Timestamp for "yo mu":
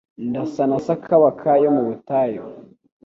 1.63-1.83